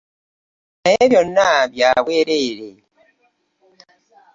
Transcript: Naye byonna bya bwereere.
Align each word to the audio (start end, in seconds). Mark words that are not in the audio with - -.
Naye 0.81 1.03
byonna 1.11 1.47
bya 1.71 1.89
bwereere. 2.03 2.67